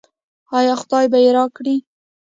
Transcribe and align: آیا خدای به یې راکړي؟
آیا 0.57 0.73
خدای 0.81 1.05
به 1.11 1.17
یې 1.23 1.29
راکړي؟ 1.37 1.75